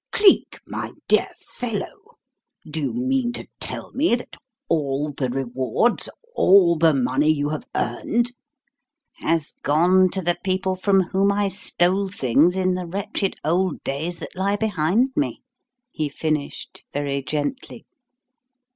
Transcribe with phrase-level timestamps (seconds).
[0.11, 2.15] Cleek, my dear fellow,
[2.67, 4.35] do you mean to tell me that
[4.67, 8.31] all the rewards, all the money you have earned"
[9.17, 14.17] "Has gone to the people from whom I stole things in the wretched old days
[14.17, 15.43] that lie behind me,"
[15.91, 17.85] he finished very gently.